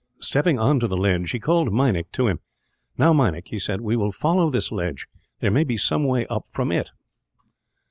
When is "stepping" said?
0.17-0.57